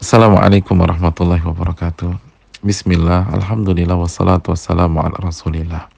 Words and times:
Assalamualaikum 0.00 0.80
warahmatullahi 0.80 1.44
wabarakatuh. 1.44 2.16
Bismillah, 2.64 3.36
Alhamdulillah, 3.36 4.00
wassalatu 4.00 4.56
wassalamu 4.56 4.96
ala 5.04 5.12
rasulillah. 5.20 5.92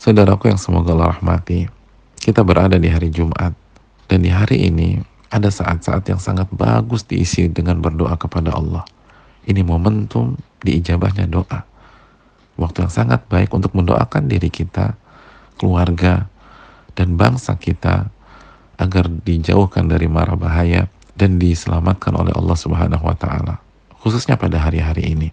Saudaraku 0.00 0.48
yang 0.48 0.56
semoga 0.56 0.96
Allah 0.96 1.12
rahmati, 1.12 1.68
kita 2.16 2.40
berada 2.40 2.80
di 2.80 2.88
hari 2.88 3.12
Jumat. 3.12 3.52
Dan 4.08 4.24
di 4.24 4.32
hari 4.32 4.72
ini 4.72 5.04
ada 5.28 5.52
saat-saat 5.52 6.08
yang 6.08 6.16
sangat 6.16 6.48
bagus 6.48 7.04
diisi 7.04 7.44
dengan 7.52 7.84
berdoa 7.84 8.16
kepada 8.16 8.56
Allah. 8.56 8.88
Ini 9.44 9.68
momentum 9.68 10.40
diijabahnya 10.64 11.28
doa. 11.28 11.60
Waktu 12.56 12.88
yang 12.88 12.92
sangat 13.04 13.20
baik 13.28 13.52
untuk 13.52 13.76
mendoakan 13.76 14.32
diri 14.32 14.48
kita, 14.48 14.96
keluarga, 15.60 16.24
dan 16.96 17.20
bangsa 17.20 17.52
kita 17.60 18.08
agar 18.80 19.12
dijauhkan 19.12 19.92
dari 19.92 20.08
mara 20.08 20.40
bahaya 20.40 20.88
dan 21.20 21.36
diselamatkan 21.36 22.16
oleh 22.16 22.32
Allah 22.32 22.56
Subhanahu 22.56 23.04
wa 23.04 23.12
taala. 23.12 23.60
Khususnya 24.00 24.40
pada 24.40 24.56
hari-hari 24.56 25.12
ini. 25.12 25.28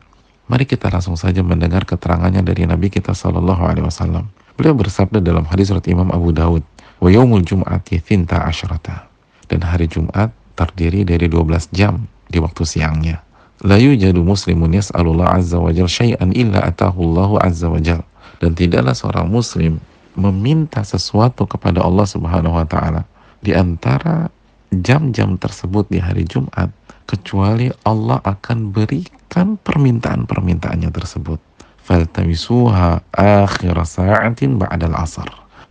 Mari 0.51 0.67
kita 0.67 0.91
langsung 0.91 1.15
saja 1.15 1.39
mendengar 1.39 1.87
keterangannya 1.87 2.43
dari 2.43 2.67
Nabi 2.67 2.91
kita 2.91 3.15
Shallallahu 3.15 3.63
alaihi 3.63 3.87
wasallam. 3.87 4.27
Beliau 4.59 4.75
bersabda 4.75 5.23
dalam 5.23 5.47
hadis 5.47 5.71
surat 5.71 5.87
Imam 5.87 6.11
Abu 6.11 6.35
Daud, 6.35 6.63
"Wa 6.99 7.07
yaumul 7.07 7.47
jum'ati 7.47 8.03
thinta 8.03 8.43
asyrata." 8.43 9.07
Dan 9.47 9.63
hari 9.63 9.87
Jumat 9.87 10.35
terdiri 10.59 11.07
dari 11.07 11.31
12 11.31 11.71
jam 11.71 12.03
di 12.27 12.43
waktu 12.43 12.67
siangnya. 12.67 13.23
La 13.63 13.79
yujadu 13.79 14.23
muslimun 14.27 14.75
yas'alullah 14.75 15.39
azza 15.39 15.57
wa 15.57 15.71
jal 15.71 15.87
syai'an 15.87 16.35
illa 16.35 16.67
atahu 16.67 17.07
Allahu 17.07 17.35
azza 17.39 17.71
wa 17.71 17.79
jal. 17.79 18.03
Dan 18.43 18.53
tidaklah 18.53 18.91
seorang 18.91 19.31
muslim 19.31 19.79
meminta 20.19 20.83
sesuatu 20.83 21.47
kepada 21.47 21.81
Allah 21.81 22.05
Subhanahu 22.05 22.59
wa 22.59 22.67
taala 22.67 23.07
di 23.41 23.53
antara 23.53 24.29
jam-jam 24.71 25.39
tersebut 25.39 25.87
di 25.87 25.99
hari 26.03 26.27
Jumat 26.27 26.71
kecuali 27.07 27.71
Allah 27.87 28.19
akan 28.19 28.75
berikan 28.75 29.55
permintaan-permintaannya 29.63 30.91
tersebut. 30.91 31.39
Faltamisuha 31.87 32.99
akhir 33.15 33.75
sa'atin 33.87 34.59
ba'dal 34.59 34.95
asar. 34.99 35.27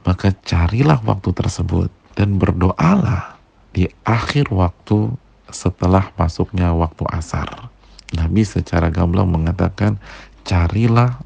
Maka 0.09 0.33
carilah 0.47 0.97
waktu 1.05 1.35
tersebut 1.37 1.93
dan 2.17 2.41
berdoalah 2.41 3.37
di 3.77 3.85
akhir 4.09 4.49
waktu 4.49 5.13
setelah 5.53 6.09
masuknya 6.17 6.73
waktu 6.73 7.05
asar. 7.13 7.69
Nabi 8.17 8.47
secara 8.49 8.89
gamblang 8.89 9.29
mengatakan 9.29 10.01
carilah 10.47 11.21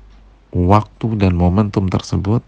waktu 0.51 1.15
dan 1.21 1.39
momentum 1.39 1.87
tersebut 1.87 2.43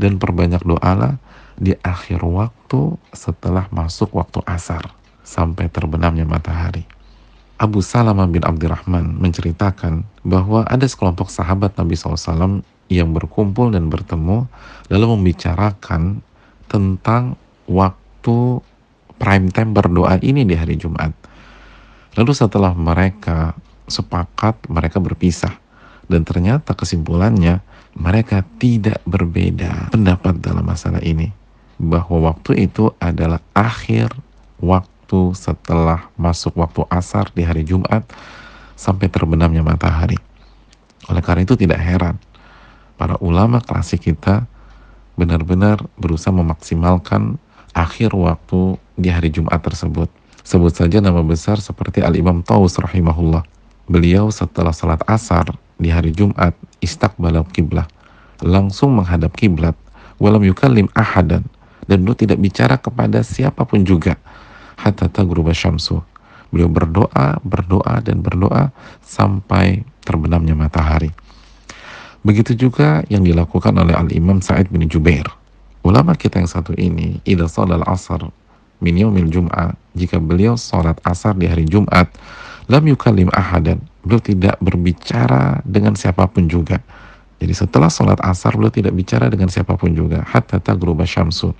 dan 0.00 0.16
perbanyak 0.16 0.62
doalah 0.64 1.20
di 1.58 1.74
akhir 1.82 2.22
waktu 2.26 2.98
setelah 3.14 3.70
masuk 3.70 4.10
waktu 4.18 4.42
asar 4.46 4.90
sampai 5.22 5.70
terbenamnya 5.70 6.26
matahari. 6.26 6.84
Abu 7.54 7.80
Salamah 7.80 8.26
bin 8.26 8.42
Abdurrahman 8.42 9.14
menceritakan 9.22 10.02
bahwa 10.26 10.66
ada 10.66 10.84
sekelompok 10.84 11.30
sahabat 11.30 11.78
Nabi 11.78 11.94
SAW 11.94 12.60
yang 12.90 13.14
berkumpul 13.14 13.72
dan 13.72 13.88
bertemu 13.88 14.50
lalu 14.90 15.06
membicarakan 15.16 16.20
tentang 16.66 17.38
waktu 17.70 18.60
prime 19.16 19.48
time 19.54 19.70
berdoa 19.70 20.18
ini 20.20 20.42
di 20.42 20.58
hari 20.58 20.74
Jumat. 20.74 21.14
Lalu 22.18 22.32
setelah 22.34 22.74
mereka 22.74 23.54
sepakat, 23.86 24.66
mereka 24.70 24.98
berpisah. 24.98 25.54
Dan 26.04 26.20
ternyata 26.20 26.76
kesimpulannya 26.76 27.64
mereka 27.96 28.44
tidak 28.60 29.00
berbeda 29.08 29.88
pendapat 29.88 30.36
dalam 30.36 30.66
masalah 30.68 31.00
ini 31.00 31.43
bahwa 31.78 32.32
waktu 32.32 32.70
itu 32.70 32.94
adalah 33.02 33.42
akhir 33.52 34.14
waktu 34.62 35.34
setelah 35.34 36.08
masuk 36.14 36.54
waktu 36.58 36.86
asar 36.90 37.28
di 37.34 37.42
hari 37.42 37.66
Jumat 37.66 38.06
sampai 38.74 39.10
terbenamnya 39.10 39.62
matahari. 39.62 40.18
Oleh 41.10 41.20
karena 41.20 41.44
itu 41.44 41.54
tidak 41.54 41.80
heran 41.82 42.16
para 42.96 43.18
ulama 43.20 43.60
klasik 43.60 44.08
kita 44.08 44.46
benar-benar 45.14 45.82
berusaha 45.98 46.34
memaksimalkan 46.34 47.38
akhir 47.74 48.14
waktu 48.14 48.78
di 48.98 49.10
hari 49.10 49.30
Jumat 49.30 49.62
tersebut. 49.62 50.08
Sebut 50.44 50.72
saja 50.76 51.00
nama 51.00 51.24
besar 51.24 51.58
seperti 51.58 52.04
Al-Imam 52.04 52.44
Taus 52.44 52.76
rahimahullah. 52.76 53.42
Beliau 53.88 54.32
setelah 54.32 54.72
salat 54.72 55.00
asar 55.08 55.44
di 55.76 55.92
hari 55.92 56.14
Jumat 56.14 56.56
istakbalal 56.80 57.44
kiblah 57.52 57.84
langsung 58.40 58.96
menghadap 58.96 59.34
kiblat 59.36 59.76
walam 60.20 60.44
yukallim 60.44 60.88
ahadan 60.94 61.44
dan 61.84 62.04
beliau 62.04 62.16
tidak 62.16 62.38
bicara 62.40 62.76
kepada 62.80 63.20
siapa 63.20 63.64
pun 63.68 63.84
juga. 63.84 64.16
Hatta 64.74 65.08
tagruba 65.08 65.54
syamsu. 65.54 66.02
Beliau 66.50 66.70
berdoa 66.70 67.42
berdoa 67.42 67.98
dan 68.04 68.22
berdoa 68.22 68.70
sampai 69.02 69.82
terbenamnya 70.06 70.54
matahari. 70.54 71.10
Begitu 72.24 72.56
juga 72.56 73.04
yang 73.12 73.20
dilakukan 73.20 73.74
oleh 73.76 73.92
al-imam 73.92 74.40
Sa'id 74.40 74.72
bin 74.72 74.86
Jubair. 74.88 75.28
Ulama 75.84 76.16
kita 76.16 76.40
yang 76.40 76.48
satu 76.48 76.72
ini 76.72 77.20
idza 77.28 77.44
sholal 77.44 77.84
asar 77.84 78.24
min 78.80 78.96
yaumil 78.96 79.28
jum'ah 79.28 79.76
jika 79.92 80.16
beliau 80.16 80.56
sholat 80.56 80.96
asar 81.04 81.36
di 81.36 81.44
hari 81.44 81.68
Jumat 81.68 82.08
lam 82.72 82.84
yukallim 82.88 83.28
ahadan. 83.28 83.84
Beliau 84.00 84.20
tidak 84.24 84.56
berbicara 84.60 85.60
dengan 85.68 85.92
siapa 85.96 86.24
pun 86.28 86.48
juga 86.48 86.80
jadi 87.44 87.52
setelah 87.52 87.92
sholat 87.92 88.16
asar 88.24 88.56
beliau 88.56 88.72
tidak 88.72 88.96
bicara 88.96 89.28
dengan 89.28 89.52
siapa 89.52 89.76
pun 89.76 89.92
juga. 89.92 90.24
Hatta 90.24 90.64
tagruba 90.64 91.04
syamsu. 91.04 91.52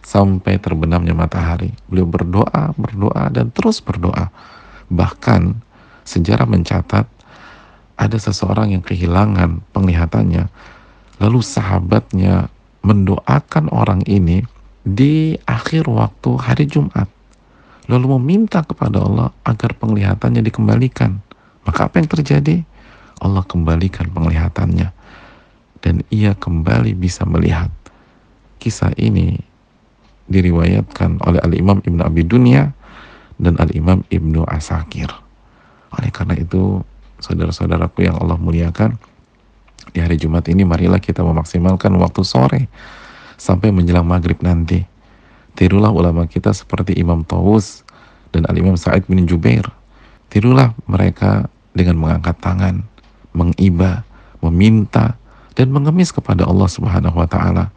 Sampai 0.00 0.56
terbenamnya 0.56 1.12
matahari. 1.12 1.76
Beliau 1.92 2.08
berdoa, 2.08 2.72
berdoa, 2.72 3.28
dan 3.28 3.52
terus 3.52 3.84
berdoa. 3.84 4.32
Bahkan 4.88 5.60
sejarah 6.08 6.48
mencatat 6.48 7.04
ada 8.00 8.16
seseorang 8.16 8.72
yang 8.72 8.80
kehilangan 8.80 9.60
penglihatannya. 9.76 10.48
Lalu 11.20 11.40
sahabatnya 11.44 12.48
mendoakan 12.80 13.68
orang 13.76 14.08
ini 14.08 14.40
di 14.88 15.36
akhir 15.44 15.84
waktu 15.84 16.32
hari 16.40 16.64
Jumat. 16.64 17.12
Lalu 17.92 18.16
meminta 18.16 18.64
kepada 18.64 19.04
Allah 19.04 19.36
agar 19.44 19.76
penglihatannya 19.76 20.40
dikembalikan. 20.40 21.20
Maka 21.68 21.92
apa 21.92 22.00
yang 22.00 22.08
terjadi? 22.08 22.64
Allah 23.20 23.44
kembalikan 23.44 24.08
penglihatannya 24.08 24.96
dan 25.86 26.02
ia 26.10 26.34
kembali 26.34 26.98
bisa 26.98 27.22
melihat. 27.22 27.70
Kisah 28.58 28.90
ini 28.98 29.38
diriwayatkan 30.26 31.22
oleh 31.22 31.38
Al-Imam 31.46 31.78
Ibnu 31.78 32.02
Abi 32.02 32.26
Dunya 32.26 32.74
dan 33.38 33.54
Al-Imam 33.62 34.02
Ibnu 34.10 34.42
Asakir. 34.50 35.06
Oleh 35.94 36.10
karena 36.10 36.34
itu, 36.34 36.82
saudara-saudaraku 37.22 38.02
yang 38.02 38.18
Allah 38.18 38.34
muliakan, 38.34 38.98
di 39.94 40.02
hari 40.02 40.18
Jumat 40.18 40.50
ini 40.50 40.66
marilah 40.66 40.98
kita 40.98 41.22
memaksimalkan 41.22 41.94
waktu 42.02 42.26
sore 42.26 42.66
sampai 43.38 43.70
menjelang 43.70 44.02
maghrib 44.02 44.42
nanti. 44.42 44.82
Tirulah 45.54 45.94
ulama 45.94 46.26
kita 46.26 46.50
seperti 46.50 46.98
Imam 46.98 47.22
Tawus 47.22 47.86
dan 48.34 48.42
Al-Imam 48.50 48.74
Sa'id 48.74 49.06
bin 49.06 49.22
Jubair. 49.30 49.62
Tirulah 50.34 50.74
mereka 50.90 51.46
dengan 51.78 52.02
mengangkat 52.02 52.34
tangan, 52.42 52.82
mengiba, 53.30 54.02
meminta, 54.42 55.14
dan 55.56 55.72
mengemis 55.72 56.12
kepada 56.12 56.44
Allah 56.44 56.68
Subhanahu 56.68 57.16
wa 57.16 57.26
taala 57.26 57.72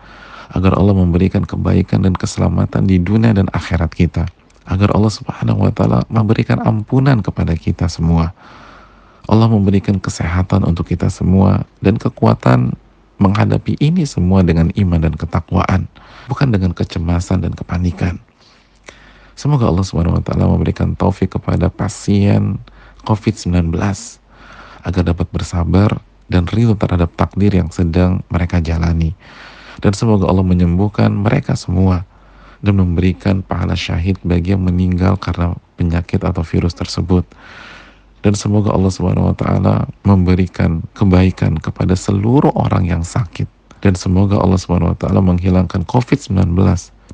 agar 0.52 0.76
Allah 0.76 0.94
memberikan 0.94 1.48
kebaikan 1.48 2.04
dan 2.04 2.14
keselamatan 2.14 2.86
di 2.86 3.00
dunia 3.00 3.32
dan 3.32 3.48
akhirat 3.56 3.96
kita. 3.96 4.28
Agar 4.70 4.94
Allah 4.94 5.10
Subhanahu 5.10 5.66
wa 5.66 5.72
taala 5.74 6.00
memberikan 6.12 6.62
ampunan 6.62 7.24
kepada 7.24 7.56
kita 7.56 7.90
semua. 7.90 8.36
Allah 9.26 9.48
memberikan 9.50 9.98
kesehatan 9.98 10.68
untuk 10.68 10.92
kita 10.92 11.08
semua 11.10 11.66
dan 11.82 11.98
kekuatan 11.98 12.76
menghadapi 13.22 13.78
ini 13.80 14.04
semua 14.08 14.42
dengan 14.42 14.74
iman 14.74 15.00
dan 15.00 15.14
ketakwaan 15.14 15.86
bukan 16.30 16.54
dengan 16.54 16.72
kecemasan 16.78 17.42
dan 17.42 17.54
kepanikan. 17.58 18.22
Semoga 19.34 19.72
Allah 19.72 19.86
Subhanahu 19.88 20.20
wa 20.20 20.24
taala 20.24 20.46
memberikan 20.52 20.94
taufik 20.94 21.40
kepada 21.40 21.72
pasien 21.72 22.60
COVID-19 23.08 23.72
agar 24.84 25.02
dapat 25.02 25.28
bersabar 25.32 25.90
dan 26.30 26.46
ridho 26.46 26.78
terhadap 26.78 27.12
takdir 27.18 27.52
yang 27.52 27.74
sedang 27.74 28.22
mereka 28.30 28.62
jalani. 28.62 29.18
Dan 29.82 29.98
semoga 29.98 30.30
Allah 30.30 30.46
menyembuhkan 30.46 31.10
mereka 31.12 31.58
semua 31.58 32.06
dan 32.62 32.78
memberikan 32.78 33.42
pahala 33.42 33.74
syahid 33.74 34.20
bagi 34.22 34.54
yang 34.54 34.64
meninggal 34.64 35.18
karena 35.18 35.56
penyakit 35.76 36.22
atau 36.22 36.46
virus 36.46 36.78
tersebut. 36.78 37.26
Dan 38.20 38.36
semoga 38.36 38.76
Allah 38.76 38.92
Subhanahu 38.92 39.32
wa 39.32 39.36
taala 39.36 39.76
memberikan 40.04 40.84
kebaikan 40.92 41.56
kepada 41.56 41.96
seluruh 41.96 42.52
orang 42.52 42.84
yang 42.84 43.04
sakit 43.04 43.48
dan 43.80 43.96
semoga 43.96 44.36
Allah 44.36 44.60
Subhanahu 44.60 44.92
wa 44.92 44.98
taala 45.00 45.24
menghilangkan 45.24 45.88
COVID-19 45.88 46.52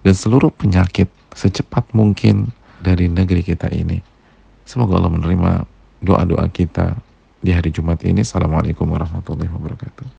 dan 0.01 0.13
seluruh 0.17 0.49
penyakit 0.49 1.05
secepat 1.37 1.85
mungkin 1.93 2.49
dari 2.81 3.05
negeri 3.05 3.45
kita 3.45 3.69
ini. 3.69 4.01
Semoga 4.65 4.97
Allah 4.97 5.13
menerima 5.13 5.51
doa-doa 6.01 6.49
kita 6.49 6.97
di 7.45 7.53
hari 7.53 7.69
Jumat 7.69 8.01
ini. 8.01 8.25
Assalamualaikum 8.25 8.89
warahmatullahi 8.89 9.53
wabarakatuh. 9.53 10.07